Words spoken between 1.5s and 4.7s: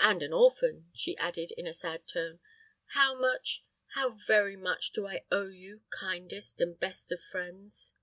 in a sad tone. "How much how very